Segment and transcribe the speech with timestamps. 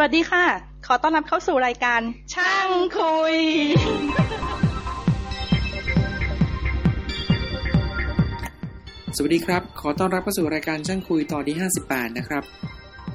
[0.00, 0.44] สวัสดีค่ะ
[0.86, 2.00] ขอต้อนรับเข้าสู่รายการ
[2.34, 3.36] ช่างคุย
[9.16, 11.56] สวัสดีครับ ขอต้อนรับเข้าสู่รายการช่างคุยตอนที่
[11.86, 12.44] 58 นะครับ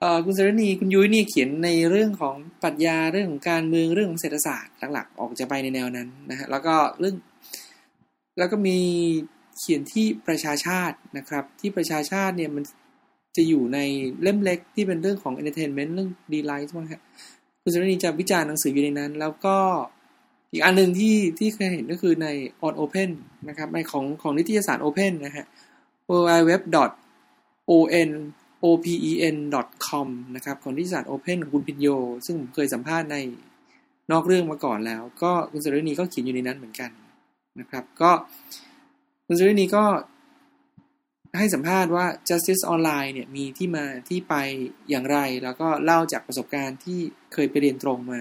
[0.00, 7.14] เออคุณสรณีคุณยุ้ยนี่เขียนในเรื่องของปรัชญาเรื่องของการเมืองเรื่องของเศรษฐศาสตร์หลักๆ ออกจะไปในแนวนั้นนะฮะแล้วก็เรื่อง
[8.38, 8.78] แล้วก็มี
[9.58, 12.64] เขียนที่ประชาชาตินะครับ ที่ประชาชาติเนี่ยมัน
[13.36, 13.78] จะอยู่ใน
[14.22, 17.00] เล่มเล็กที่เป็นเรื่องของ entertainment เรื่องดีไลท์มั้งครับ
[17.62, 19.56] คุณสรณีจะวิจารณ์หนังสืออยู่ในนั้น แล้วก็
[20.52, 22.28] อีกอันหนึ่งที่ที่เคยเห็นก็คือใน
[22.66, 23.10] on open
[23.48, 25.46] นะครับในของของนิตยสาร open นะฮะ
[26.08, 26.10] w
[26.48, 26.58] w w
[27.70, 27.72] o
[28.08, 28.10] n
[28.64, 29.36] o p e n
[29.86, 31.88] com นะครับของนิตยสาร open ของคุณพิญโย
[32.26, 33.16] ซึ่งผมเคยสัมภาษณ์ใน
[34.12, 36.90] นอกเรื่องมาก่อนแล้ว ก็คุณสรณีก็เขียนอยู่ในนั้นเหมือนกัน
[37.60, 38.10] นะครับ ก็
[39.26, 39.84] คุณสรณีก็
[41.38, 44.34] ให้สัมภาษณ์ว่า justice online เนี่ยมีที่มาที่ไป
[44.90, 47.00] อย่างไร แล้วก็เล่าจากประสบการณ์ที่
[47.32, 48.20] เคยไปเรียนตรงมา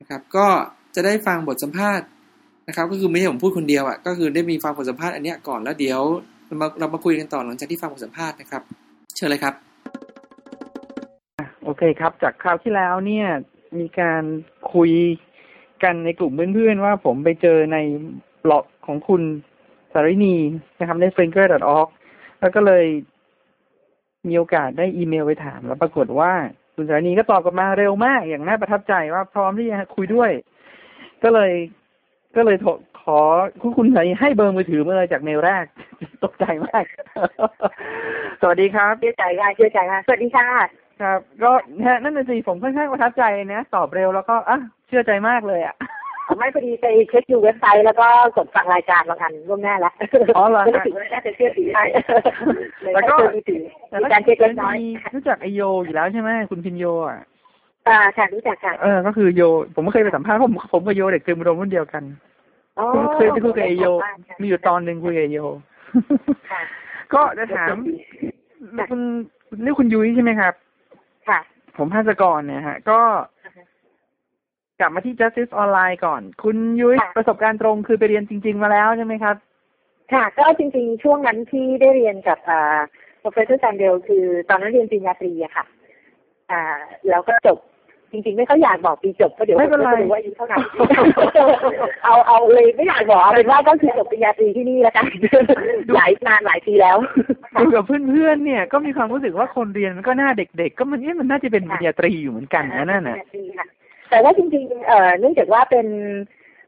[0.00, 0.46] นะครับก็
[0.94, 2.06] จะได้ฟังบทสัมภาษณ์
[2.68, 6.00] นะครับ ก็คือไม่ใช่ผมพูดคนเดียวอะ่ะก็คือได้มีฟังบทสัมภาษณ์อันนี้ก่อนแล้วเดี๋ยว
[6.46, 8.62] เรามาเรามาคุยกันต่อหลังจากที่ฟังบทสัมภาษณ์นะครับ
[9.16, 9.54] เชิญเลยครับ
[11.64, 13.26] โอเคครับ จากคราวที่แล้วเนี่ย
[13.78, 14.22] มีการ
[14.74, 14.92] คุย
[15.82, 17.78] กันในกลุ่มเพื่อนๆว่าผมไปเจอใน
[18.44, 20.36] บล็อกของคุณารินี
[20.78, 21.88] นะครับใน f r i n g e r o r g
[22.40, 22.84] แล้วก็เลย
[24.28, 26.32] มีโอกาสได้อีเมลไปถาม แล้วปรากฏว่า
[26.74, 30.30] คุณสารินีก็ตอบกลับมาเร็วมาก อย่างน่าประทับใจว่าพร้อมที่จะคุยด้วย
[31.22, 31.52] ก็เลย
[32.36, 32.56] ก็เลย
[33.02, 33.18] ขอ
[33.60, 35.64] คุณคุณสารินีให้เบอร์มือถือมาเลยจากเมลแรก
[36.24, 36.84] ตกใจมาก
[38.40, 40.48] สวัสดีครับเชื่อใจค่ะเชื่อใจค่ะสวัสดีค่ะ
[41.02, 41.50] ครับ ก็
[42.02, 45.74] นั่นน่ะสิผมค่อนข้างประทับใจนะตอบเร็วแล้วก็อะเชื่อใจมากเลยอะ
[46.36, 48.06] ไม่พอดีไปเช็คดูเว็บไซต์แล้วก็
[48.36, 49.94] กดฟังรายการบางอันร่วมหน้าแล้ว
[50.36, 51.82] อ๋อเหรอก็ถือว่าน่าจะเชื่อถือได้
[52.94, 53.40] แล้วก็มี
[54.12, 54.76] การเช็คเล็กน้อย
[55.14, 57.22] รู้จักไอโยอยู่แล้วใช่ไหมคุณพินโยอะ
[57.88, 59.42] อ่าค่ะรู้จักค่ะเออก็คือโย
[59.74, 62.02] ผมไม่เคยไปสัมภาษณ์ผมผมกับโยเด็กเคยมาโรงรุ่นเดียวกัน
[62.94, 63.86] คุณเคยไปคุยกับไอโย
[64.40, 65.40] มีอยู่ตอนหนึ่งคุยกับไอโย
[67.14, 67.74] ก็จะถาม
[68.90, 69.00] คุณ
[69.64, 70.54] นี่คุณยุ้ยใช่ไหมครับ
[71.28, 71.40] ค่ะ
[71.76, 73.00] ผมภาสกรเนี่ยฮะ ก็
[74.80, 79.36] กลับมาที่ Justice Online ก่อน คุณยุ้ยประสบการณ์ตรงคือไปเรียนจริง ๆ มาแล้วใช่ไหมครับ
[80.12, 82.78] ค่ะ ก็จริง ๆ ช่วงนั้นที่ได้เรียนกับอ่า
[83.22, 85.64] Professor Sandel คือตอนนั้นเรียนปริญญาตรีอะค่ะ
[86.50, 86.62] อ่า
[87.08, 87.58] แล้วก็จบ
[88.12, 90.56] จริงๆ ไม่ค่อยอยากบอกปีจบเพราะเดี๋ยวไม่เป็นไรว่าอายุเท่าไหร่
[92.04, 95.04] เอาเอาเลยไม่อยากบอกเอาเป็นว่าก็คือจบปริญญาตรีที่นี่แล้วกัน
[95.94, 96.96] หลายนานหลายปีแล้ว
[97.60, 103.16] ดูกับเพื่อนๆเนี่ยก็มีความรู้สึกว่าคนเรียนมันก็หน้าเด็กๆ ก็มันนี่มันน่าจะเป็นปริญญาตรีอยู่เหมือนกันนะนั่นน่ะ
[104.10, 105.86] แต่ว่าจริงๆเอ่อเนื่องจากว่าเป็น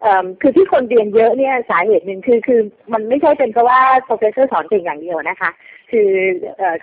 [0.04, 2.60] อ่อคือที่คนเรียนเยอะเนี่ยสาเหตุหนึ่งคือคือ
[2.92, 5.50] มันไม่ใช่เป็นเพราะว่า professor สอนเก่งอย่างเดียวนะคะ
[5.90, 6.10] คือ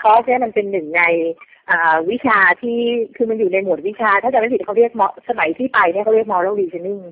[0.02, 1.04] คอร์สเนี่ยมันเป็นหนึ่งใน
[1.72, 2.80] อ่าวิชาที่
[3.16, 4.92] คือมันอยู่ในหมวดวิชา ถ้าจะไม่ผิดเขาเรียก
[5.30, 7.04] สมัยที่ไปเนี่ยเขาเรียก moral reasoning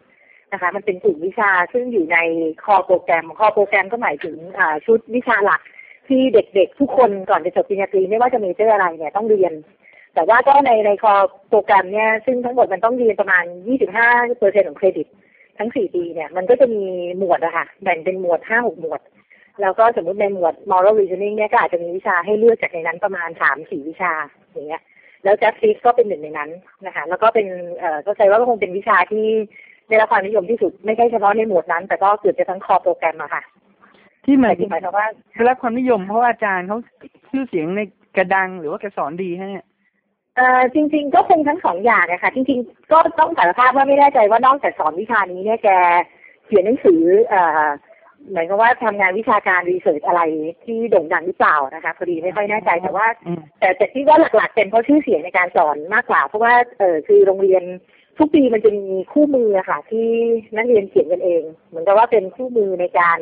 [0.51, 2.17] นะคะมันเป็นกลุ่มวิชาซึ่งอยู่ใน
[2.63, 5.61] core program core program ก็หมายถึงอ่าชุดวิชาหลัก
[6.07, 9.53] ที่เด็กๆ ทุกคนก่อนจะจบปริญญาตรีไม่ว่าจะมีเจออะไรเนี่ยต้องเรียน
[10.15, 13.43] แต่ว่าก็ในใน core program เนี่ยซึ่งทั้งหมดมันต้องเรียนประมาณ
[13.87, 15.07] 25เปอร์เซ็นต์ของเครดิต
[15.57, 16.83] ทั้ง 4 ปีเนี่ย มันก็จะมี
[17.17, 19.01] หมวดอะค่ะแบ่งเป็นหมวด 5-6 หมวด
[19.61, 23.29] แล้วก็สมมติในหมวด moral reasoning เนี่ยก็อาจจะมีวิชาให้เลือกจากในนั้นประมาณ
[23.59, 24.13] 3-4 วิชา
[24.51, 24.81] อย่างเงี้ย
[25.23, 26.49] แล้ว justice ก็เป็นหนึ่งในนั้น
[26.85, 27.47] นะคะ แล้วก็เป็น
[27.77, 29.25] เอ่อก็ใจว่าก็คงเป็นวิชาที่
[29.87, 33.43] ได้รับความนิยมที่สุดไม่ใช่เฉพาะในหมวดนั้น แต่ก็เกือบจะทั้งคอโปรแกรมอะค่ะ
[34.25, 36.77] ที่หมาแต่ยที่หมายความว่าได้รับความนิยมเพราะว่าอาจารย์เขา
[37.29, 37.81] ชื่อเสียงใน
[38.17, 39.65] กระดังหรือว่าแกสอนดีฮะเนี่ย
[40.35, 45.69] เอ่อจริง ๆ ก็คงทั้งสองอย่างนะคะจริง ๆ ก็ต้องสารภาพว่าไม่แน่ใจว่านอกจากสอนวิชานี้เนี่ยแก
[46.45, 47.65] เขียนหนังสือเอ่อ
[48.29, 50.21] เหมือนกับว่าทำงานวิชาการรีเสิร์ชอะไร
[50.65, 57.63] ที่โด่งดังหรือเปล่านะคะพอดีไม่ค่อยแน่ใจแต่ว่าอืมแต่แต่ที่ว่าหลักๆ เป็นเพราะชื่อเสียงในการสอนมากกว่า เพราะว่าเออคือโรงเรียน
[58.19, 60.07] ทุกปีมันจะมีคู่มืออะค่ะ ที่
[60.57, 63.19] นักเรียนเขียนกันเอง เหมือนกับว่าเป็นคู่มือในการ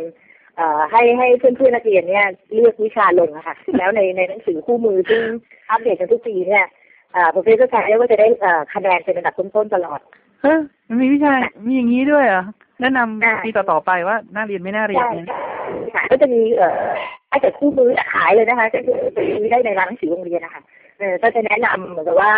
[0.55, 5.23] เอ่อให้ให้เพื่อนๆนักเรียนเนี่ยเลือกวิชาลงอะค่ะ แล้วในในหนังสือคู่มือซึ่ง
[5.69, 6.65] อัปเดตกันทุกปีเนี่ย
[7.13, 9.99] เอ่อ professor ชายก็จะได้เอ่อคะแนนเป็นระดับต้นๆตลอด
[10.41, 11.33] เฮ้ยมันมีวิชา
[11.65, 12.43] มีอย่างนี้ด้วยเหรอ
[12.81, 16.81] แนะนำอ่าปีต่อๆไปว่าน่าเรียนไม่น่าเรียนใช่เนี่ยใช่ค่ะก็จะมีเอ่อ
[17.31, 20.61] ถ้าเกิดคู่มือขายเลยนะคะก็คือไปซื้อได้ในร้านหนังสือโรงเรียนนะคะ
[20.99, 22.31] เออก็จะแนะนำเหมือนกับว่า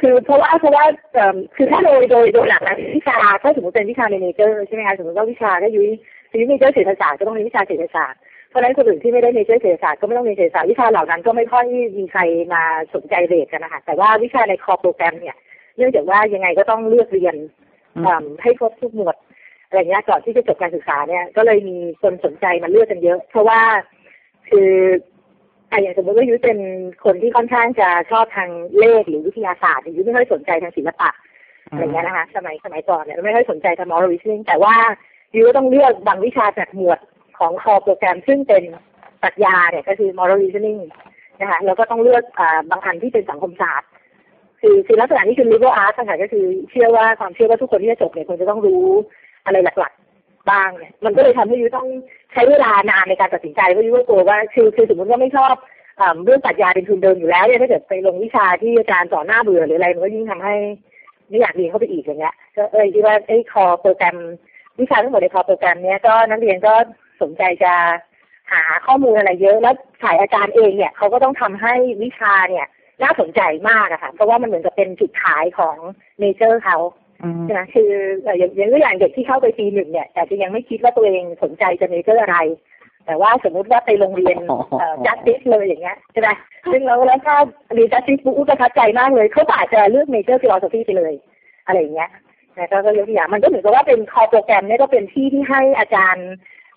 [0.00, 5.88] คือเพราะว่าเพราะว่าเอ่อคือถ้าโดยโดยโดยหลักแล้ววิชาถ้าสมมติเป็นวิชาใน major ใช่ไหมคะสมมติว่าวิชาถ้ายุ้ย
[6.32, 8.20] ยุ้ย major เศรษฐศาสตร์ก็ต้องเรียนวิชาเศรษฐศาสตร์
[8.50, 11.64] เพราะฉะนั้นคนอื่นที่ไม่ได้ major เศรษฐศาสตร์ก็ไม่ต้องเรียนเศรษฐศาสตร์วิชาเหล่านั้นก็ไม่ค่อย
[11.98, 12.22] มีใคร
[12.54, 12.62] มา
[12.94, 15.36] สนใจเรทกันนะคะแต่ว่าวิชาในคอโปรแกรมเนี่ย
[15.76, 17.36] เนื่องจากว่ายังไงก็ต้องเลือกเรียน
[18.42, 19.16] ให้ครบทุกหมวด
[19.68, 23.60] อะไรเงี้ยก่อนที่จะจบการศึกษาเนี่ยก็เลยมีคนสนใจมาเลือกกันเยอะ เพราะว่า
[24.50, 24.72] คือ
[25.70, 26.58] อ่อย่างสมมติว่ายุ้ยเป็น
[27.04, 31.10] คนที่ค่อนข้างจะชอบทางเลขหรือวิทยาศาสตร์ยุ้ยไม่ค่อยสนใจทางศิลปะ
[31.70, 34.74] อะไรเงี้ยนะคะ สมัยสมัยก่อนเนี่ยไม่ค่อยสนใจทาง moral reasoning แต่ว่า
[35.34, 36.98] ยุ้ยก็ต้องเลือกบางวิชาจากหมวด
[37.40, 38.62] ของคอโปรแกรมซึ่งเป็น
[39.22, 40.80] ปรัชญาเนี่ยก็คือ moral reasoning
[41.40, 43.88] นะคะแล้วก็ต้องเลือกอ่าบางอันที่เป็นสังคมศาสตร์
[44.60, 48.84] คือคือลักษณะนี้คือ liberal arts ค่ะก็คือเชื่อว่าความเชื่อว่าทุกคนที่จะจบเนี่ยควรจะต้องรู้
[49.44, 51.88] อะไรหลักๆ บ้างเนี่ยมันก็เลยทำให้ยุ้ยต้อง
[52.32, 55.54] ใช้เวลานานในการตัดสินใจเพราะยุ้ยก็กลัวว่าคือคือสมมติว่าไม่ชอบ
[56.00, 60.54] อ่าเรื่องปรัชญาเป็นทุนเดิมอยู่แล้วเนี่ยถ้าเกิดไปลงวิชาที่อาจารย์สอนหน้าเบื่อหรืออะไรมันก็ยิ่งทำให้
[61.28, 64.16] ไม่อยากเรียนเข้าไปอีกอย่างเงี้ยก็เออคิดว่าไอ้คอโปรแกรม
[64.80, 66.74] วิชาทั้งหมดใน core program เนี้ยก็นักเรียนก็
[67.22, 67.72] สนใจจะ
[68.52, 72.66] หาข้อมูลอะไรเยอะ แล้วฝ่ายอาจารย์เองเนี่ยเขาก็ต้องทำให้วิชาเนี่ย
[73.02, 75.76] น่าสนใจมากอะค่ะ เพราะว่ามันเหมือนกับเป็นจุดขายของ
[76.18, 76.78] major เขา
[77.22, 77.90] อืมใช่ไหมคือ
[78.22, 82.38] เอ่ออย่างอย่างตัวอย่างเด็กที่เข้าไปปีหนึ่งเนี่ยอาจจะยังไม่คิดว่าตัวเองสนใจจะ major อะไร
[83.06, 84.36] แต่ว่าสมมุติว่าไปลองเรียน
[85.06, 86.28] Justice เลยอย่างเงี้ยใช่ไหม
[86.72, 87.36] ซึ่งเราแล้วถ้า
[87.74, 91.12] เรียน Justice ปุ๊บประทับใจมากเลยเขาก็อาจจะเลือก major philosophy ไปเลย
[91.66, 92.10] อะไรอย่างเงี้ย
[92.56, 96.28] นะก็ก็ยกตัวอย่างมันก็เหมือนกับว่าเป็นคอโปรแกรมเนี่ยก็เป็นที่ที่ให้อาจารย์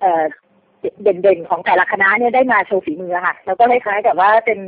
[0.04, 0.24] เอ่อ
[1.04, 4.60] เด่นๆของแต่ละคณะเนี่ยได้มาโชว์ฝีมือค่ะ แล้วก็คล้ายๆกับว่าเป็น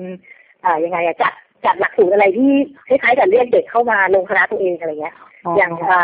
[0.65, 1.33] อ่ายังไงอะจัด
[1.65, 2.51] จัดหลักสูตรอะไรที่
[2.87, 5.15] คล้ายๆกับเรียกเด็กเข้ามาลงคณะตัวเองอะไรเงี้ย
[5.57, 6.01] อย่างอ่า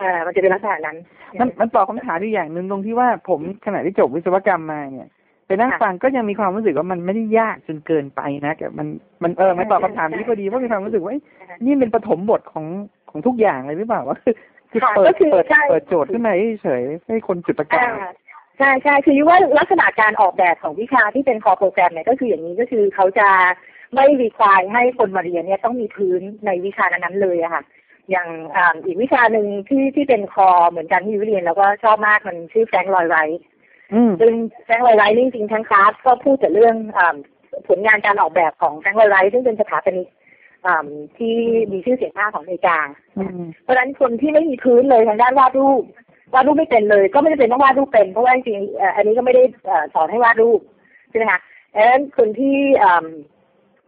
[0.00, 0.96] อ่ามันจะเป็นลักษณะนั้น
[1.40, 5.08] มันมันตอบคำถามอีกอย่างหนึ่งตรงที่ว่าผมขณะที่จบวิศวกรรมมาเนี่ย
[5.46, 8.86] ไปนั่งฟังก็ยังมีความรู้สึกว่ามันไม่ได้ยากจนเกินไปนะแต่มัน
[9.22, 11.22] มันเออมันตอบคำถามนี้พอดีเพราะมีความรู้สึกว่าเอ้ย
[11.64, 12.66] นี่เป็นปฐมบทของ
[13.10, 14.34] ของทุกอย่างเลยหรือเปล่าวะคือ
[14.72, 16.32] คือค่ะเปิก็ดคือเปิดใช่เปิดโจทย์ขึ้นมา
[16.62, 18.27] เฉยๆให้คนจุดประกาอ่าย
[18.58, 23.28] ใช่ใช่คือว่าลักษณะการออกแบบของวิชาที่เป็นคอโปรแกรมเนี่ยก็คืออย่างนี้ก็คือเขาจะ
[23.94, 27.62] ไม่รีควายให้คนมาเรียนเนี่ยต้องมีพื้นในวิชานั้นๆเลยอะค่ะ
[28.10, 33.40] อย่างอ่าอีกวิชาหนึ่งที่ที่เป็นคอเหมือนกันที่ยุ้ยเรียนแล้วก็ชอบมากมันชื่อแฟรงค์ลอยไรท์
[33.94, 34.32] อืมซึ่ง
[34.64, 37.16] แฟรงค์ลอยไรท์นี่จริงๆทั้งคลาสก็พูดแต่เรื่องอา
[37.68, 40.08] ผลงานการออกแบบของแฟรงค์ลอยไรท์ซึ่งเป็นสถาปนิก
[40.66, 40.88] อ่า
[41.18, 41.34] ที่
[41.72, 42.78] มีชื่อเสียงมากของอเมริกา
[43.18, 45.84] อืมเพราะฉะนั้นคนที่ไม่มีพื้นเลยทางด้านวาดรูป
[46.34, 50.60] วาดรูปไม่เป็นเลย ก็ไม่จำเป็นต้องวาดรูปเป็น เพราะว่าจริงๆเอ่ออันนี้ก็ไม่ได้เอ่อสอนให้วาดรูป
[51.10, 51.40] ใช่ไหมคะ
[51.74, 53.06] ดังนั้นคนที่อ่า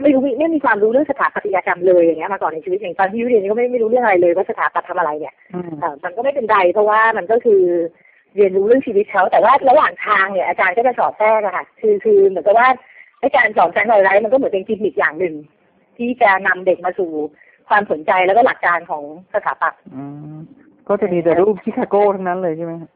[0.02, 7.62] ไม่รู้ไม่มีความรู้เรื่องสถาปัตยกรรมเลยอย่างเงี้ยมาก่อนในชีวิตอย่างตอนที่ยุเรียนนี่ก็ไม่ไม่รู้เรื่องอะไรเลยว่าสถาปัตย์ทำอะไรเนี่ยอืมเอ่อมันก็ไม่เป็นไรเพราะว่ามันก็คือ
[8.36, 12.68] เรียนรู้เรื่องชีวิตเขาแต่ว่าระหว่างทางเนี่ยอาจารย์ก็จะสอนแทรกอะค่ะ คือคือเหมือนกับว่า
[13.22, 15.34] อาจารย์สอน Frank Lloyd Wright มันก็เหมือนเป็นกิมมิคอย่างหนึ่ง
[15.96, 17.10] ที่จะนำเด็กมาสู่
[17.68, 19.02] ความสนใจแล้วก็หลักการของ
[19.34, 20.04] สถาปัตย์อื
[20.36, 20.38] ม
[20.88, 22.90] ก็จะมีแต่รูปชิคาโกทั้งนั้นเลยใช่ไหมฮะ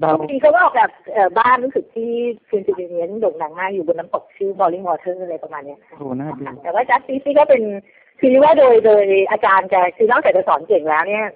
[0.00, 2.10] เดาบางทีเขาก็ออกแบบเอ่อบ้านรู้สึกที่
[2.48, 7.62] Pennsylvania โด่งดังมากอยู่บนน้ำตกชื่อ Fallingwater อะไรประมาณเนี้ยโอ้น่าดูแต่ว่า Justice นี่ก็เป็น
[8.20, 11.26] คือว่าโดยโดยอาจารย์แกคือนอกจากจะสอนเก่งแล้วเนี่ย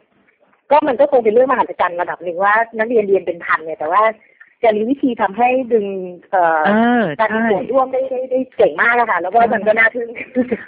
[0.70, 4.02] ก็มันก็คงเป็นเรื่องมหัศจรรย์ระดับหนึ่งว่านักเรียนเรียนเป็นพันเนี่ยแต่ว่า
[4.62, 5.86] จะมีวิธีทำให้ดึง
[6.30, 6.70] เอ่อเอ
[7.00, 10.08] อการมีใช่ส่วนร่วมได้ได้ได้เก่งมากอะค่ะ แล้วก็มันก็น่าทึ่ง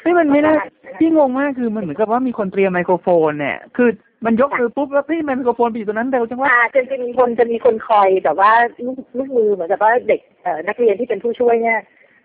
[0.03, 0.55] เฮ้ยมันไม่น่า
[0.99, 3.89] ที่งงมากคือมันเหมือนกับว่ามีคนเตรียมไมโครโฟนเนี่ยคือ
[4.27, 8.53] มันยกมือปุ๊บแล้วเฮ้ยไมโครโฟนไปอยู่ตรงนั้นเร็วจังว่าอ่าจะจะมีคนจะมีคนคอยแบบว่า
[8.85, 11.81] ลูกลูกมือเหมือนกับว่าเด็กเอ่อนักเรียนที่เป็นผู้ช่วยเนี่ย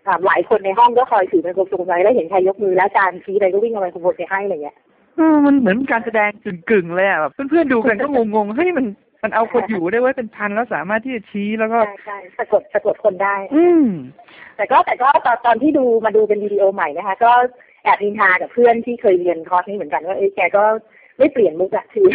[0.06, 4.76] อ่าหลายคนในห้องก็คอยถือไมโครโฟนไว้แล้วเห็นใครยกมือแล้วอาจารย์ชี้อะไรก็วิ่งเอาไมโครโฟนไปให้อะไรเงี้ย
[5.16, 8.86] เออมันเหมือนการแสดงกึ่งๆเลยอะแบบเพื่อนๆดูกันก็งงๆเฮ้ยมัน
[9.24, 13.86] มันเอาคนอยู่ได้ไว้เป็นพันแล้วสามารถที่จะชี้แล้วก็ใช่ใช่สะกดสะกดคนได้ อืม
[14.56, 17.32] แต่ก็แต่ก็ตอนตอนที่ดูมาดูเป็นวิดีโอใหม่นะคะ ก็
[17.84, 20.64] แอบนินทากับเพื่อนที่เคยเรียนคอร์สนี้เหมือนกันว่าเอ้ยแกก็
[21.18, 22.08] ไม่เปลี่ยนมุกอะคือ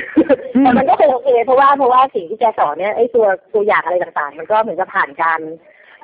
[0.55, 5.39] อืมแต่มันก็คงโอเคเพราะว่าเพราะว่าสิ่งที่แกสอนเนี่ยไอ้ตัวตัวอย่างอะไรต่างๆ มันก็เหมือนกับผ่านการ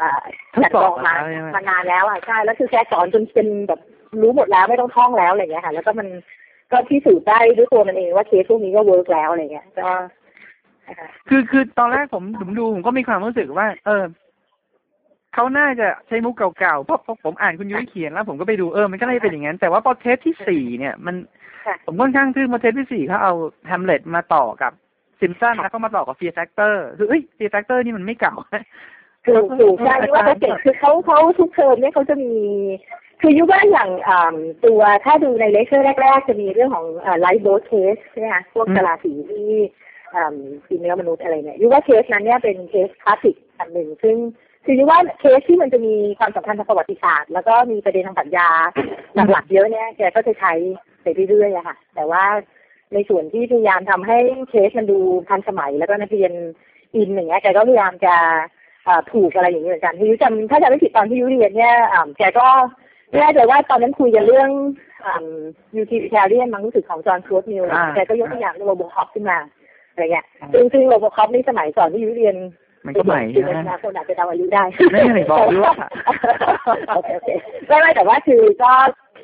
[0.02, 0.24] อ่า
[0.64, 3.80] คัดกรองมาทดสอบแล้วใช่ไหมมานานแล้วอะใช่แล้วคือแกสอนจนเป็นแบบ
[4.22, 6.08] รู้หมดแล้วไม่ต้องท่องแล้วอะไรเงี้ยค่ะ แล้วก็มัน
[6.72, 10.25] ก็พิสูจน์ได้ด้วยตัวมันเองว่าเคสพวกนี้ก็ work แล้วอะไรเงี้ยก็นะ
[11.00, 14.04] คะคือคือตอนแรกผมผมดูผมก็มีความรู้สึกว่า เออ
[15.34, 21.16] เขาน่าจะใช้มุกเก่าๆเพราะเพราะผมอ่านคุณยุ้ยเขียนแล้ว ผมก็ไปดูเออมันก็เลยเป็นอย่างนั้นแต่ว่าพอเทปที่สี่เนี่ย มัน
[21.66, 23.34] ค่ะผมค่อนข้างทึ่งพอเทปที่สี่เขาเอา
[23.68, 24.72] Hamlet มาต่อกับ
[25.20, 28.36] ซิมสันแล้วก็มาต่อกับ Fear Factor คือเอ้ย Fear Factor นี่มันไม่เก่า
[29.28, 32.34] ถูกถูกใช่ที่ว่าเขาเก่งคือเขาเขาทุกเทอมเนี่ยเขาจะมี
[33.22, 36.86] คือยุ้ยว่าอย่างอ่าตัวถ้าดูในเลคเชอร์แรก ๆ จะมีเรื่องของ
[37.22, 39.50] lifeboat case ใช่ไหมคะพวกอืมกลาสีที่
[40.16, 44.16] อ่ากินเนื้อมนุษย์อะไรเนี่ยยุ้ยว่าเคสนั้นเนี่ยเป็นเคสคลาสสิกอันหนึ่งซึ่ง
[44.66, 48.50] คือยุ้ยว่าเคสที่มันจะมีความสำคัญทางประวัติศาสตร์ แล้วก็มีประเด็นทางปรัชญา
[49.32, 50.54] หลักๆเยอะเนี่ยแกก็จะใช้
[51.04, 52.24] ไปเรื่อยๆอะค่ะ แต่ว่า
[52.94, 54.18] ในส่วนที่พยายามทำให้
[54.50, 56.32] เคสมันดูทันสมัย แล้วก็นักเรียน
[56.96, 58.16] อินอย่างเงี้ยแกก็พยายามจะ
[58.88, 62.48] อ่าถูกอะไรอย่างนี้เหมือนกันที่ยุ้ยจำถ้าจำไม่ผิดตอนที่ยุ้ยเรียนเนี่ยอ่าแกก็
[63.10, 64.50] ไม่แน่ใจว่าตอนนั้นคุยกันเรื่อง
[65.06, 65.26] อ่า
[65.82, 69.38] utilitarian มั้งรู้สึกของ John Stuart Mill อ่าแกก็ยกตัวอย่าง RoboCop ขึ้นมา
[69.96, 72.36] อะไรเงี้ยซึ่งซึ่ง RoboCop นี่สมัยก่อนที่ยุ้ยเรียน
[72.86, 75.76] มันก็ใหม่คือใช่ไหมในอนาคตอาจจะเดาอายุได้ ไม่ไม่บอกด้วยว่า
[76.96, 77.30] โอเคโอเค
[77.68, 78.72] ไม่ไม่แต่ว่าคือก็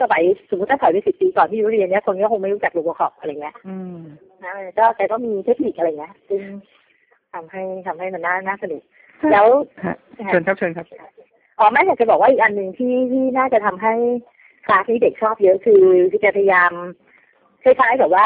[0.02, 3.98] สมัยสมมติถ้าถอยไปสิบปีก่อนที่ยุเรียนเนี่ยคนก็คงไม่รู้จักโรบคอปอะไรเงี้ยอืม
[4.44, 6.42] นะก็แกก็มีเทคนิคอะไรเงี้ยซึ่ง
[7.34, 8.82] ทำให้ทำให้มันน่าน่าสนุก
[9.32, 9.46] แล้ว
[9.86, 9.96] ฮะ
[10.30, 10.86] เชิญครับเชิญครับ
[11.60, 13.94] อ๋อแม่อยากจะบอกว่าอีกอันหนึ่งที่ที่น่าจะทำให้
[14.66, 16.72] คลาสนี้เด็กชอบเยอะคือคือจะพยายาม
[17.64, 18.26] คล้ายๆแบบว่า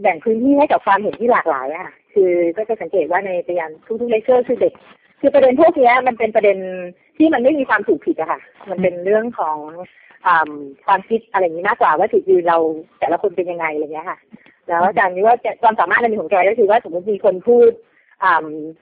[0.00, 3.70] แบ่งพื้นที่ให้กับความเห็นที่หลากหลายอะค่ะคือก็จะสังเกตว่าในพยาน
[4.00, 4.72] ทุกๆเลคเชอร์คือเด็ก
[5.20, 6.58] คือประเด็นพวกนี้มันเป็นประเด็น
[7.16, 9.58] ที่มันไม่มีความถูกผิดอะค่ะ มันเป็นเรื่องของ
[10.26, 10.28] อ
[10.86, 12.58] ความคิดอะไรอย่างนี้มากกว่าว่าจุดยืนเรา
[13.00, 14.18] แต่ละคนเป็นยังไงอะไรเงี้ยค่ะ
[14.68, 17.70] แล้วอาจารย์นี้ว่าความสามารถในของแกก็คือว่าสมมติมีคนพูด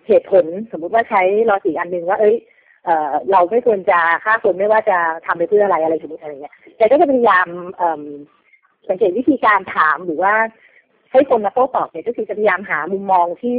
[0.06, 2.36] เหตุผลสมมุติว่าใช้ลอสีอันหนึ่งว่าเอ้ย
[2.84, 2.90] เอ
[3.32, 7.46] เราไม่ควรจะฆ่าคนไม่ว่าจะทำไปเพื่ออะไรอะไรชนิดอะไรเงี้ยแต่ก็จะพยายาม
[8.88, 10.34] สังเกตวิธีการถามหรือว่า
[11.12, 13.58] ให้คนมาโต้ตอบเนี่ยก็คือจะพยายามหามุมมองที่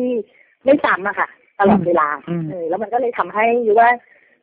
[0.65, 1.29] ไม่ซ้ำอะค่ะ
[1.59, 3.89] ตลอดเวลาอืมเออแล้วมันก็เลยทำให้รู้ว่า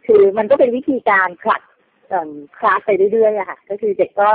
[0.07, 1.63] คือมันก็เป็นวิธีการผลัด
[2.09, 4.29] เอิ่มคลาสไปเรื่อยๆอะค่ะ ก็คือเด็กก็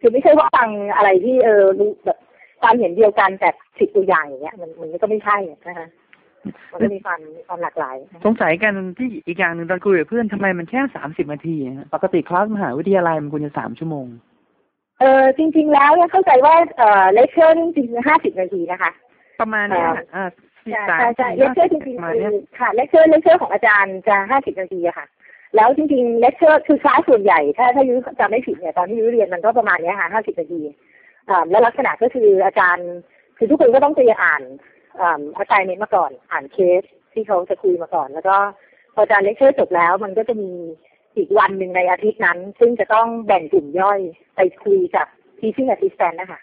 [0.00, 2.18] คือไม่ใช่ว่าฟังอะไรที่เออรู้แบบ
[2.62, 5.36] ความเห็นเดียวกันแต่สิบตัวอย่างอย่างเงี้ยมันมันก็ไม่ใช่
[5.68, 5.88] นะคะ
[6.72, 14.06] มันก็มีความมีความหลากหลาย สงสัยกันที่อีกอย่างหนึ่งตอนคุยกับเพื่อนทำไมมันแค่สามสิบนาทีอะฮะปกติคลาสมหาวิทยาลัยมันควรจะสามชั่วโมง
[15.02, 18.90] เออจริง ๆ แล้วเนี่ยเข้าใจว่าเอ่อเลคเชอร์นี่จริงๆห้าสิบนาทีนะคะ
[19.40, 20.24] ประมาณเนี้ยอ่าอ่า
[20.64, 25.06] สี่ใช่สามใช่ใช่สี่เลคเชอร์จห้าริสิบงประๆมาณคืเนี้ยอค่ะเลคเชอร์เลคเชอร์ของอาจารย์จะห้าสิบนาทีอะค่ะ
[25.56, 30.60] แล้วจริงๆเลคเชอร์คือคลาสส่วนใหญ่ ถ้าถ้ายุ้ยจำไม่ผิดเนี่ยตอนที่ยุ้ยเรียนมันก็ประมาณเนี้ยค่ะห้าสิบนาที
[31.30, 32.88] อ่าแล้วลักษณะก็คืออาจารย์
[33.38, 34.42] คือทุกคนก็ต้องไปอ่าน
[35.00, 36.82] อ่าอาจารย์เน้นมาก่อนอ่านเคส
[37.12, 38.36] ที่เขาจะคุยมาก่อน แล้วก็
[38.94, 40.50] พออาจารย์เลคเชอร์จบแล้ว มันก็จะมี
[41.16, 44.00] อีกวันหนึ่งในอาทิตย์นั้น ซึ่งจะต้องแบ่งกลุ่มย่อย
[44.36, 45.06] ไปคุยกับ
[45.40, 46.40] teaching assistant นะคะ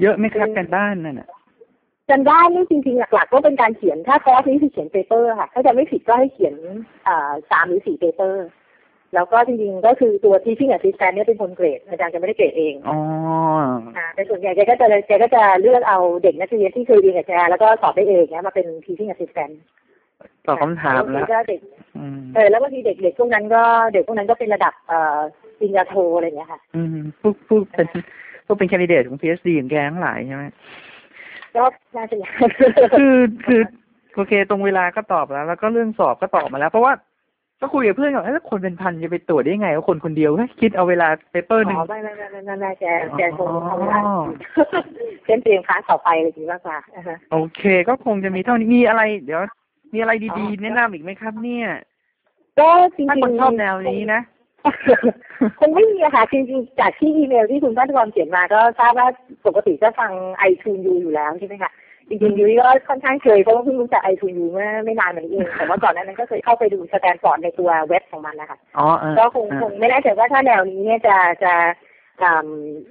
[0.00, 1.28] เยอะไหมครับการบ้านนั่นอะ
[2.08, 6.54] จันได้นี่จริงๆหลักๆก็เป็นการเขียนถ้าคอร์สนี้คือเขียน paper ค่ะ ถ้าจำไม่ผิดก็ให้เขียน
[7.06, 8.46] อ่าสามหรือสี่ paper
[9.14, 12.98] แล้วก็จริงๆก็คือตัว teaching assistant เนี่ยเป็นคนเกรดอาจารย์จะไม่ได้เกรดเองอ๋อ
[13.96, 19.54] อ่าแต่ส่วนใหญ่แกก็จะแกก็จะเลือกเอาเด็กนักเรียนที่เคยเรียนกับแกแล้วก็สอบได้ A เนี่ยมาเป็น teaching assistant
[20.46, 21.60] ตอบคำถามแล้วก็เด็ก
[21.98, 25.18] อืมเออแล้วบางทีเด็กๆพวกนั้นก็เด็กพวกนั้นก็เป็นระดับเอ่อ
[25.58, 27.86] ปริญญาโทอะไรอย่างเงี้ยค่ะ อืมผู้ผู้เป็น
[28.46, 30.44] ผู้เป็น candidate ของ PhD ของแกทั้งหลายใช่ไหม
[31.56, 31.64] ก็
[31.96, 32.32] น่าจะอย่าง
[32.98, 33.16] คือ
[33.46, 33.60] คือ
[34.14, 36.92] โอเค ตรงเวลาก็ตอบแล้ว แล้วก็เรื่องสอบก็ตอบมาแล้ว เพราะว่า
[37.60, 42.84] ก็คุยกับเพื่อนก่อนถ้าคนเป็นพันจะไปตรวจได้ยังไงว่าคนคนเดียวเฮ้ยคิดเอาเวลา paper หนึ่งอ๋อไม่ไม่ไม่ไม่ไม่ไม่แก
[43.18, 44.00] แกคงอ๋อทำไม่ได้
[45.24, 49.40] เช่นเตรียมคลาสต่อไปอะไรอย่างนี้มากกว่าอ่าฮะโอเค ก็คงจะมีเท่านี้มีอะไร เดี๋ยว
[49.94, 51.68] มีอะไรดีๆแนะนำอีกไหมครับ เนี่ย
[52.60, 54.20] ก็จริงๆถ้าคนชอบแนวนี้นะ
[55.60, 59.08] คงไม่มีอะค่ะจริงๆจากที่อีเมลที่คุณพัฒกรเขียนมาก็ทราบว่า
[59.46, 61.72] ปกติก็ฟัง iTunes U อยู่แล้วใช่ไหมคะ
[62.08, 71.54] จริงๆยุ้ยก็ค่อนข้างเคยเพราะว่าเพิ่งรู้จัก iTunes U เมื่อไม่นานมานี้เองแต่ว่าก่อนหน้านั้นก็เคยเข้าไปดูสแตนฟอร์ดในตัวเว็บของมันนะคะอ๋อเออก็คงเออคงไม่แน่ใจว่าถ้าแนวนี้เนี่ยจะจะ
[72.22, 72.48] อ่า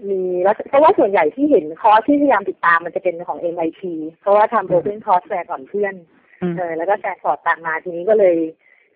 [0.10, 3.82] มีแล้วเพราะว่าส่วนใหญ่ที่เห็นคอร์สที่พยายามติดตามมันจะเป็นของ MIT
[4.22, 6.23] เพราะว่าทำ Open Course แฟร์ก่อนเพื่อนอืม
[6.58, 8.36] เออแล้วก็สแตนฟอร์ดตามมาทีนี้ก็เลย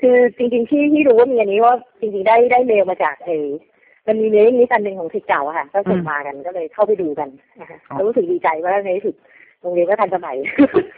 [0.01, 3.48] คือจริงๆที่ที่รู้ว่ามีอันนี้ว่าจริงๆได้ได้เมลมาจากเออ
[4.08, 9.16] มันมี mail list อันหนึ่งของศิษย์เก่าอะค่ะ ก็ส่งมากันก็เลยเข้าไปดูกันนะคะอ๋อแล้วรู้สึกดีใจว่าในที่สุด
[9.62, 10.36] โรงเรียนก็ทันสมัย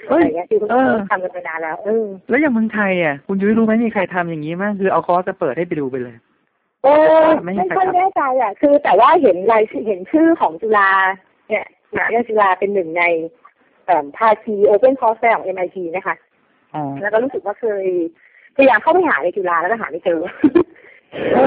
[0.08, 6.15] เฮ้อะไรยเงี้ยคือเออทำกันไปนานแล้วเออแล้วอย่างเมืองไทยอะคุณยุ้ยรู้ไหมมีใครทำอย่างนี้มั้ยคือเอาคอร์สจะเปิดให้ไปดูไปเลย
[6.84, 6.88] เอ
[7.25, 10.89] อไม่ไม่ใช่ค่อยครับแน่ใจอะ คือแต่ว่าเห็นรายชื่อเห็นชื่อของจุฬา
[11.50, 13.03] เนี่ยมหาวิทยาลัยจุฬาเป็นหนึ่งใน
[13.86, 16.28] เอ่อภาคี OpenCourseWare ของ MIT นะคะอ๋อ
[17.01, 17.85] แล้วก็รู้สึกว่าเคย
[18.55, 20.19] พยายามเข้าไปหาในจุฬาแล้วก็หาไม่เจอ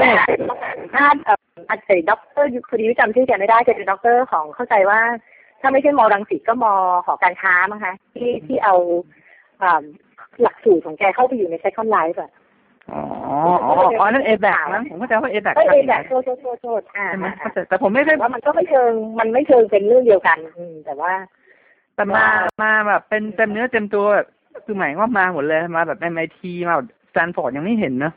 [0.01, 0.11] แต่
[0.93, 1.39] ถ้าเอ่อ
[1.69, 4.99] อาจจะด็อกเตอร์พอดีจำชื่อแกไม่ได้แกเป็นด็อกเตอร์ของเข้าใจว่า
[5.61, 6.65] ถ้าไม่ใช่มรังสิตก็ม
[7.05, 8.75] หอการค้ามั้งคะที่ที่เอา
[9.63, 9.83] อ่า
[10.41, 12.31] หลักสูตรของแกเข้าไปอยู่ใน Second Life อะ
[12.91, 13.01] อ๋อ
[13.63, 21.11] อ๋อ อ๋อ นั่นเอแบกนะผมเข้าใจว่าเอแบกเอ้ยเอแบบโทษโทษโทษโทษอ่าใช่ไหมอ่าแต่แต่ผมไม่ได้แต่ว่ามันก็ไม่เชิง มันไม่เชิงเป็นเรื่องเดียวกันอืมแต่ว่า
[21.95, 22.25] แต่มา
[22.63, 24.27] มาแบบเป็นเต็มเนื้อเต็มตัวแบบ
[24.65, 28.13] คือหมายว่ามาหมดเลยมาแบบ MIT มาแบบสแตนฟอร์ดยังไม่เห็นนะ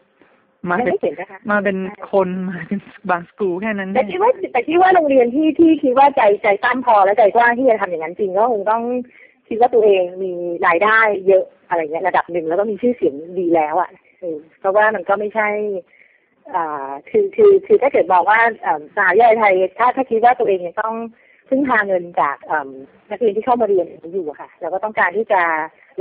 [0.68, 1.76] มาไม่เป็นได้เห็นนะคะมาเป็น
[2.12, 2.78] คนมาเป็น
[3.10, 8.82] บางสกูแค่นั้นแต่คิดว่าแต่คิดว่าโรงเรียนที่ที่คิดว่าใจใจตั้งพอและใจกว้างที่จะทำอย่างนั้นจริงก็คงต้อง
[9.48, 10.32] คิดว่าตัวเองมี
[10.66, 13.90] รายได้เยอะอะไรเงี้ยระดับหนึ่งแล้วก็มีชื่อเสียงดีแล้วอะ
[14.20, 15.48] เออเพราะว่ามันก็ไม่ใช่
[16.54, 20.94] อ่าคือคือคือถ้าเกิดบอกว่าอ่ามหาวิทยาลัยไทยถ้าถ้าคิดว่าตัวเองยังต้อง
[21.48, 22.70] พึ่งพาเงินจากอ่า
[23.10, 25.40] นักเรียนที่เข้ามาเรียนอยู่อะค่ะ แล้วก็ต้องการที่จะ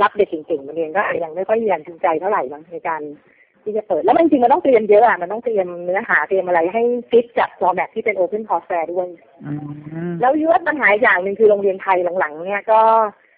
[0.02, 3.02] รับเด็กเก่งๆมาเรียนก็ยังไม่ค่อยมีแรงจูงใจเท่าไหร่บ้างในการ
[3.64, 9.08] ที่จะเปิด แล้วมันจริงๆมันต้องเตรียมเยอะอะมันต้องเตรียมเนื้อหาเตรียมอะไรให้ฟิตกับฟอร์แมตที่เป็น Open Courseware ด้วย
[9.44, 9.52] อื
[10.10, 12.80] มแล้วยุว่าปัญหาอีกอย่างหนึ่งคือโรงเรียนไทยหลังๆ เนี่ยก็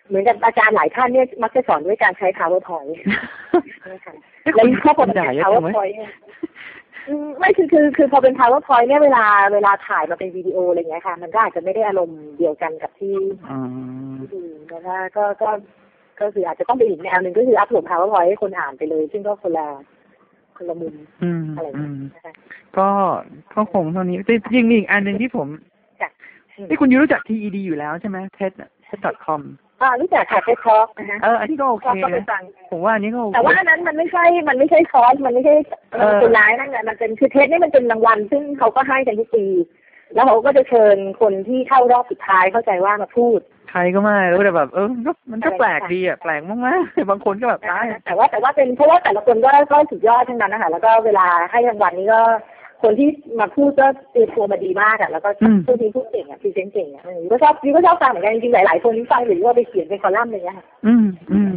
[0.09, 2.91] เหมือนกับอาจารย์หลายท่านเนี่ยมักจะสอนด้วยการใช้ PowerPoint
[3.93, 6.13] นะคะเอ๊ะแล้วคุณข้อผลคุณด่าจากเยอะจังไหม PowerPoint เนี่ย
[6.43, 6.48] อืม
[7.39, 9.25] ไม่คือคือคือพอเป็น PowerPoint เนี่ยเวลา
[9.55, 13.17] เวลาถ่ายมาเป็นวิดีโออะไรเงี้ยค่ะ มันก็อาจจะไม่ได้อารมณ์เดียวกันกับที่
[13.51, 13.59] อื
[14.09, 15.51] มที่ดูนะคะก็ก็
[16.21, 19.67] ก็คืออาจจะต้องเป็นอีกแนวหนึ่งก็คืออัพโหลด PowerPoint ให้คนอ่านไปเลย ซึ่งก็คนละ
[20.57, 22.33] คนละมุมอืมอะไรอืเงี้ยมนะคะ
[22.79, 22.89] ก็
[23.55, 25.49] ก็คงเท่านี้แต่จริงๆมีอีกอันหนึ่งที่ผม
[26.59, 28.53] อืมที่คุณยูรู้จัก TED อยู่แล้วใช่ไหม TED
[28.87, 29.43] TED.com
[29.83, 35.55] อ่ารู้จักค่ะเทสทอล์กนะคะเอออันนี้ก็โอเคก็ไปนะฟังผมว่าอันนี้ก็โอเคแต่ว่าอันนั้นมันไม่ใช่มันไม่ใช่คอร์สมันไม่ใช่
[35.93, 39.47] เออคนร้ายนั่นแหละมันเป็นคือเทสนี่มันเป็นรางวัล ซึ่งเขาก็ให้กันทุกปี
[40.15, 52.21] แล้วเขาก็จะเชิญคนที่เข้ารอบสุดท้ายเข้าใจว่ามาพูด ใครก็ไม่รู้แต่แบบเออมันก็มันก็แปลกดีอะแปลกมากๆบางคนก็แบบตายแต่ว่าแต่ว่าเป็นเพราะว่าแต่ละคนก็ก็สุดยอดทั้งนั้นนะคะแล้วก็เวลาให้รางวัลนี้ก็
[52.83, 53.09] คนที่
[53.41, 61.53] มาพูดก็เตรียมตัวมาดีมากอะแล้วก็อืมพูดดีพูดเก่งอะพรีเซนต์เก่งอะเออก็ชอบยูก็ชอบฟังเหมือนกันจริงๆหลายๆคนที่ฟังหรือว่าไปเขียนเป็นคอลัมน์อะไรเงี้ยค่ะอืมอืม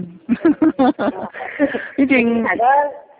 [1.97, 2.71] ที่จริงแต่ก็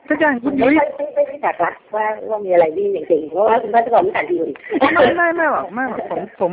[0.08, 6.52] ถ้าอย่างคุณไม่ยุ้ยไม่ไม่ไม่รู้จักนะว่าว่ามีอะไรดีอย่างเก่งเพราะว่าคุณพัชกรรู้จักดีอยู่ไม่ไม่ไม่หรอกไม่หรอกผมผม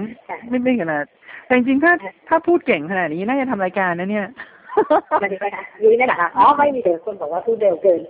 [0.48, 1.04] ไม่ไม่ขนาด
[1.46, 1.92] แต่จริงๆถ้า
[2.28, 4.26] ถ้าพูดเก่งขนาดนี้น่าจะทำรายการนะเนี่ย
[5.22, 8.00] มันเป็นไหมคะยุ้ยนี่แหละค่ะอ๋อไม่มีแต่คนบอกว่าพูดเร็วเกิน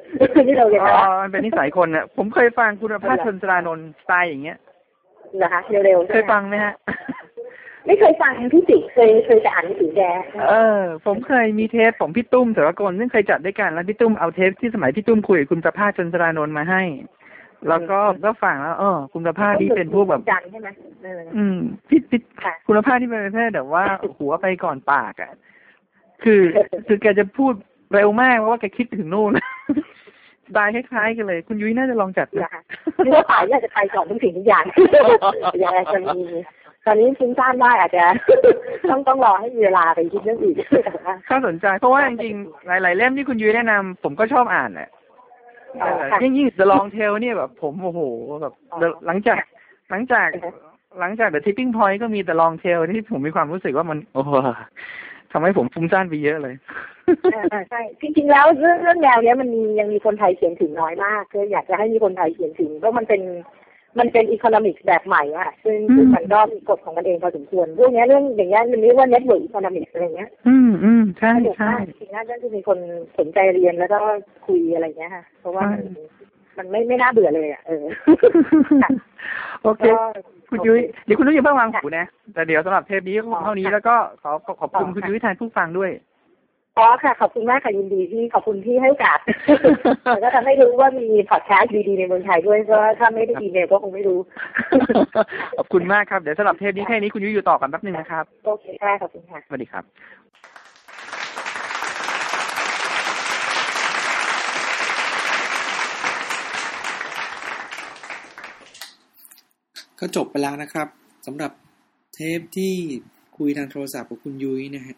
[0.49, 4.59] ที่เราเรียนอ๋มาอมันเป็นนิสัยคนน่ะ ผมเคยฟังคุณภาพชนสรานนท์สไตล์อย่างเงี้ย
[5.37, 6.75] เหรอคะเร็วๆเคยฟังไหมฮะ
[7.87, 10.01] ไม่เคยฟังพี่ติเคยเคยจะอ่านหนังสือแก
[10.51, 16.83] เออ ผมเคยมีเทปของพี่ตุ้มสรกลซึ่งเคยจัดด้วยกันแล้วพี่ตุ้มเอาเทปที่สมัยพี่ตุ้มคุยกับคุณประภาสชนสรานนท์มาให้
[17.69, 20.69] แล้วก็ก็ฟังแล้วเออคุณประภาสที่เป็นพวกแบบจันใช่ไหม
[21.05, 23.85] เอออืมพี่พี่ค่ะคุณภาพที่เป็นประเภทแบบว่า
[24.19, 25.33] หัวไปก่อนปากอะ
[26.25, 26.41] คือ
[26.87, 27.53] คือแกจะพูด
[27.93, 29.31] เร็วมากเพราะว่าแกคิดไปถึงนู่น
[30.47, 32.63] สไตล์คล้ายๆกันเลย คุณยุ้ยน่าจะลองจัดดูเหรอคะ
[33.05, 34.65] นี่ว่าป่ายอยากจะไปก่อนทุกสิ่งทุกอย่าง
[35.61, 36.21] อยากจะมี
[36.87, 38.05] ตอนนี้ฟุ้งซ่านได้อาจจะ
[38.91, 40.57] ต้องต้องรอให้มีเวลาไปคิดเรื่องอื่น
[41.29, 44.91] ถ้าสนใจ เพราะว่าจริงๆหลาย ๆ เล่มที่คุณยุ้ยแนะนำผมก็ชอบอ่านแหละ
[45.83, 48.01] อ๋อค่ะยิ่งยิ่ง The Long Tail เนี่ยแบบ ผมโอ้โห
[48.43, 49.37] แบบอ๋อ The- หลังจาก
[49.91, 50.51] หลังจากอือฮึ
[51.01, 54.33] หลังจาก The Tipping Point ก็มี The Long Tail ที่ผมมีความรู้สึกว่ามัน โอ้โห
[55.33, 56.55] ทำให้ผมฟุ้งซ่านไปเยอะเลย
[57.35, 63.23] อ่าอ่าใช่จริงๆแล้วเรื่องเรื่องแนวเนี้ยมันมียังมีคนไทยเขียนถึงน้อยมากก็อยากจะให้มีคนไทยเขียนถึงเพราะมันเป็น
[63.99, 72.79] มันเป็น economic แบบใหม่อะซึ่งอืมซึ่งมันก็มีกฎของมันเองพอสมควรพวกเนี้ยเรื่องอย่างเงี้ยมันเรียกว่า network economic อะไรเงี้ย อืมอืมใช่สนุกใช่มากจริงๆน่าจะมีคน
[73.19, 73.99] สนใจเรียนแล้วก็
[74.47, 75.65] คุยอะไรเงี้ยค่ะ เพราะว่า
[76.59, 77.85] มันใช่มันไม่ไม่น่าเบื่อเลยอะเออ
[79.63, 80.03] โอเคก็
[80.51, 85.91] คุณยุ้ยเดี๋ยวคุณยุ้ยอย่าเพิ่งวางค่ะหูนะแต่เดี๋ยวสำหรับเทปนี้อ๋อเท่านี้ค่ะแล้วก็ขอขอบคุณอ๋อคุณค่ะยุ้ยแทนผู้ฟังด้วย
[86.79, 89.19] อ๋อค่ะ ขอบคุณมากค่ะยินดีที่ขอบคุณที่ให้โอกาส
[90.13, 94.19] แล้วก็ทำให้รู้ว่ามีพอดแคสต์ดีๆในเมืองไทยด้วยเพราะว่าถ้าไม่ได้อีเมลก็คงไม่รู้
[95.59, 99.85] ขอบคุณมากครับ เดี๋ยวสำหรับเทปนี้แค่นี้คุณยุ้ยอยู่ต่อกันแป๊บนึงนะครับ โอเคค่ะขอบคุณค่ะสวัสดีครับ
[110.01, 110.89] ก็จบไปแล้วนะครับ
[111.27, 111.53] สำหรับ
[112.15, 112.73] เทปที่
[113.37, 114.97] คุยทางโทรศัพท์กับคุณยุ้ยนะฮะ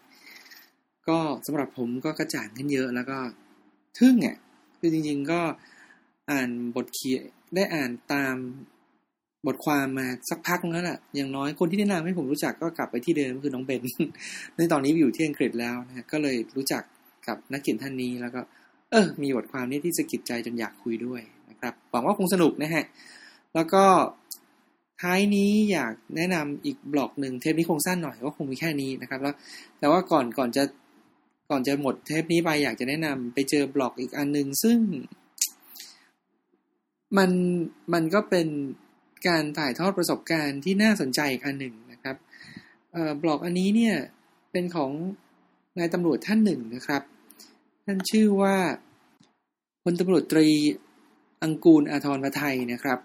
[1.07, 3.17] ก็สำหรับผมก็กระจ่างขึ้นเยอะแล้วก็
[3.99, 4.37] ทึ่งอะ
[4.79, 5.41] คือจริง ๆก็
[6.31, 7.23] อ่านบทเขียน
[7.55, 8.35] ได้อ่านตาม
[9.47, 13.81] บทความมาสักพักนึงแล้วแหละอย่างน้อยคนที่แนะนำให้ผมรู้จักก็กลับไปที่เดิมคือน้องเบน
[14.57, 16.83] ในตอนนี้อยู่ที่อังกฤษแล้วนะก็เลยรู้จัก
[17.27, 18.41] กับนักเขียนท่านนี้แล้วก็
[18.91, 22.85] เออ มีบทความนี้ที่สะกิดใจจนอยากคุยด้วยนะครับหวังว่าคงสนุกนะฮะ
[23.55, 23.83] แล้วก็
[25.01, 29.35] ท้ายนี้อยากแนะนำอีกบล็อกหนึ่งเทปนี้คงสั้นหน่อยก็คงมีแค่นี้นะครับ แล้ว
[29.79, 30.63] แต่ว่าก่อนก่อนจะ
[31.49, 34.79] ก่อนจะหมดเทปนี้ไปอยากจะแนะนำไปเจอบล็อกอีกอันหนึ่งซึ่ง
[37.17, 37.31] มัน
[37.93, 38.47] มันก็เป็น
[39.27, 42.15] การถ่ายทอดประสบการณ์ที่น่าสนใจอีกอันหนึ่งนะครับ
[43.21, 43.95] บล็อกอันนี้เนี่ย
[44.51, 44.91] เป็นของ
[45.77, 47.01] นายตำรวจท่านหนึ่งนะครับ
[47.85, 48.55] ท่านชื่อว่า
[49.83, 50.47] พลตำรวจตรี
[51.41, 52.99] อังกูลอาทรพไทยนะครับ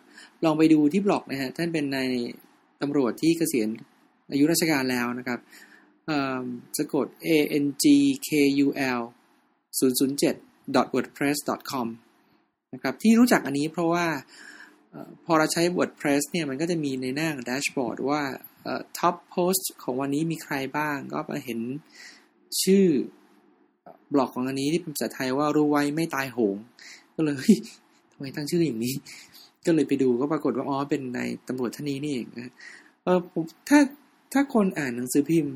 [0.44, 2.00] ลองไปดูที่บล็อกนะฮะท่านเป็นใน
[2.82, 3.68] ตำรวจที่เกษียณ
[4.30, 5.40] อายุราชการแล้วนะครับ
[6.78, 7.28] สะกด a
[7.64, 7.84] n g
[8.26, 8.28] k
[8.64, 9.00] u l
[9.78, 11.38] 007 wordpress
[11.70, 11.86] com
[12.74, 14.06] นะครับที่รู้จักอันนี้เพราะว่า
[15.24, 18.22] พอเราใช้ WordPress เนี่ยมันก็จะมีในหน้าแดชบอร์ดว่า
[18.98, 21.60] ท็อปโพสต์ของวันนี้มีใครบ้าง ก็มาเห็น
[22.62, 22.86] ชื่อ
[24.12, 26.56] บล็อกของอันนี้ที่เป็นภาษาไทยว่ารู้ไว้ไม่ตายโหง
[27.14, 27.48] ก็เลย
[28.12, 28.94] ทำไมตั้งชื่ออย่างนี้
[29.66, 32.52] ก็เลยไปดูก็ปรากฏว่าอ๋อเป็นในตำรวจท่านนี้นี่เองนะ
[33.04, 33.80] เออผมถ้า
[34.32, 35.54] ถ้าคนอ่านหนังสือพิมพ์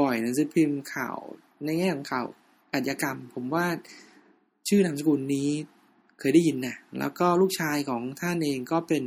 [0.00, 1.16] บ่อยๆหนังสือพิมพ์ข่าว
[1.64, 2.26] ในแง่ของข่าว
[2.72, 3.66] อาชญากรรม ผมว่า
[4.68, 5.48] ชื่อนามสกุลนี้
[6.20, 9.04] เคยได้ยินนะแล้วก็ลูกชายของท่านเองก็เป็น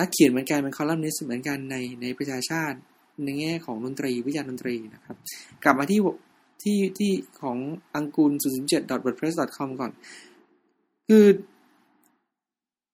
[0.00, 2.78] นักเขียนเหมือนกันเป็นคอลัมนิสต์เหมือนกันในในประชาชาติ
[3.24, 5.16] ในแง่ของดนตรีวิจารณ์ดนตรีนะครับ
[5.64, 6.00] กลับมาที่
[6.62, 7.58] ที่ที่ของ
[7.94, 8.32] อังกูล
[8.68, 9.92] 007 wordpress com ก่อน
[11.08, 11.24] คือ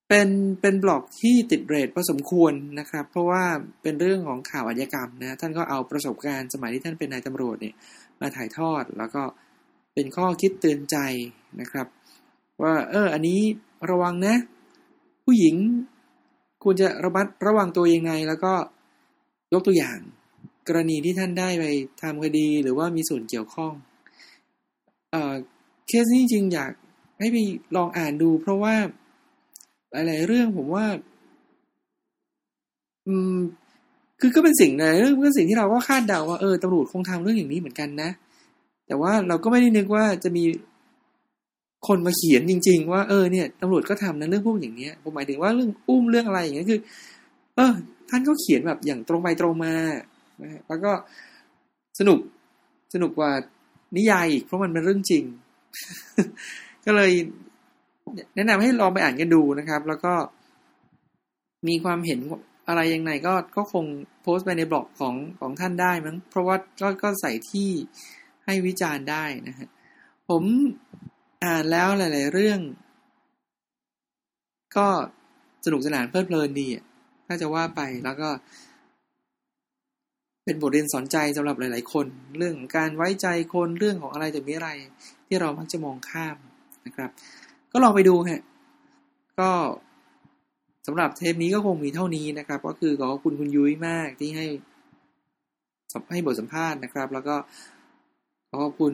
[0.09, 0.29] เป็น
[0.61, 3.45] เป็นบล็อกที่ติดเรทพอสมควรนะครับ เพราะว่า
[3.83, 7.75] เป็นเรื่องของข่าวอาชญากรรมนะท่านก็เอาประสบการณ์สมัยที่ท่านเป็นนายตำรวจเนี่ย
[8.21, 9.23] มาถ่ายทอดแล้วก็
[9.95, 10.97] เป็นข้อคิดเตือนใจ
[11.61, 11.87] นะครับ
[12.63, 13.41] ว่าเอออันนี้
[13.91, 14.37] ระวังนะ
[15.25, 15.55] ผู้หญิง
[16.63, 18.53] ควรจะระมัดระวังตัวยังไง แล้วก็
[19.53, 19.99] ยกตัวอย่าง
[20.69, 21.65] กรณีที่ท่านได้ไป
[22.03, 23.73] ทำคดีหรือว่ามีส่วนเกี่ยวข้อง
[25.11, 25.35] เอ่อ
[25.89, 26.73] เคสนี้จริงอยาก
[27.19, 27.37] ให้ไป
[27.77, 28.75] ลองอ่านดู เพราะว่า
[29.93, 30.85] หลาย ๆ เรื่องผมว่า
[33.07, 33.37] อืม
[34.21, 38.11] คือก็เป็นสิ่งในเรื่องก็สิ่งที่เราก็คาดเดาว่าเออตำรวจคงทำเรื่องอย่างนี้เหมือนกันนะ
[38.87, 40.45] แต่ว่าเราก็ไม่ได้นึกว่าจะมี
[41.87, 46.81] คนมาเขียนจริง ๆ ว่าเออเนี่ยตำรวจก็ทำนะเรื่องพวกอย่างเนี้ยผมหมายถึงว่าเรื่องอุ้มเรื่องอะไรอย่างเงี้ยคือ
[47.57, 47.73] เออ
[48.11, 49.75] ท่านก็เขียนแบบอย่างตรงไปตรงมา
[50.43, 50.93] นะแล้วก็
[51.99, 52.19] สนุก
[52.95, 53.33] สนุกกว่า
[53.97, 55.25] นิยายอีกเพราะมันเป็นเรื่องจริง
[56.85, 57.13] ก็เลย
[58.35, 60.15] แนะนำให้ลองไปอ่านกันดูนะครับ แล้วก็
[61.69, 62.21] มีความเห็น
[62.69, 63.85] อะไรยังไงก็ก็คง
[64.23, 67.71] โพสต์ไปในบล็อกของของท่านได้มั้งเพราะว่าก็ก็ใส่ที่
[68.45, 69.69] ให้วิจารณ์ได้นะฮะ
[70.29, 70.43] ผม
[71.45, 72.61] อ่านแล้วหลาย ๆ เรื่อง
[74.77, 74.89] ก็
[75.65, 76.85] สนุกสนานเพลิดเพลินดีอะ
[77.27, 78.29] ถ้าจะว่าไปแล้วก็
[80.45, 82.07] เป็นบทเรียนสอนใจสำหรับหลาย ๆ คน
[82.39, 84.71] เรื่องการไว้ใจคนเรื่องของอะไรจะมีอะไร
[85.27, 86.37] ที่เรามักจะมองข้าม
[86.87, 87.11] นะครับ
[87.77, 88.43] ก็ลองไปดูฮะ
[89.41, 89.51] ก็
[90.87, 94.47] สำหรับเทปนี้ก็คงมีเท่านี้นะครับ ก็คือขอขอบคุณคุณยุ้ยมากที่ให้
[96.13, 97.37] ให้บทสัมภาษณ์นะครับ แล้วก็
[98.49, 98.93] ขอขอบคุณ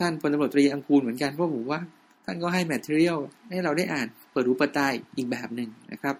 [0.00, 1.80] ท่านพลตำรวจตรีอังคูลเหมือนกันเพราะผมว่า
[2.24, 3.18] ท่านก็ให้แมทเทียล
[3.50, 6.14] ให้เราได้อ่านเปิดรูปตายอีกแบบหนึ่งนะครับ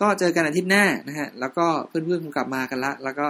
[0.00, 3.26] ก็เจอกันอาทิตย์หน้านะฮะแล้วก็เพื่อนๆผมกลับมากันละ แล้วก็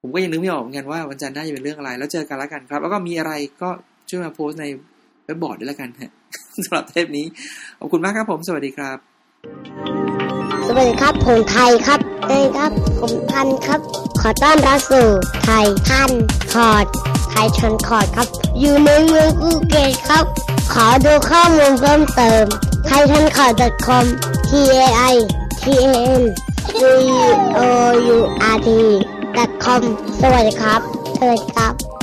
[0.00, 3.70] ผมก็ยังนึกไม่ออกเหมือนกันว่าวันจันทร์หน้าจะเป็นเรื่องอะไร แล้วเจอกันละกันครับ แล้วก็มีอะไรก็
[4.08, 4.66] ช่วยมาโพสใน
[5.26, 6.10] เว็บบอร์ดด้วยละกันฮะ
[6.64, 7.26] สำหรับเทปนี้
[7.80, 8.96] ขอบคุณมากครับผม สวัสดีครับ
[10.66, 13.80] สวัสดีครับ ผมไทยครับเอ้ครับ ผมทันครับ
[14.20, 15.08] ขอต้อนรับสู่
[15.44, 16.10] ไทยทัน
[16.52, 16.86] คอร์ด
[17.30, 18.28] ไทยชนคอร์ดครับ
[18.60, 20.24] อยู่ในเมืองอูเกตครับ
[20.72, 22.44] ขอดูข้อมูลเพิ่มเติม
[22.86, 24.04] ไทยทันคอร์ด com
[24.48, 24.50] t
[24.84, 25.14] a i
[25.62, 26.22] t a n
[26.78, 26.80] c
[27.58, 27.62] o
[28.14, 28.18] u
[28.54, 28.68] r t
[29.64, 29.82] com
[30.20, 30.80] สวัสดีครับ
[31.18, 31.95] สวัสดีครับ